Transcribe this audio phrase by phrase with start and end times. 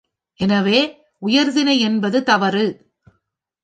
[0.39, 0.79] எனவே,
[1.21, 2.65] உயர்திணையென்பது தவறு.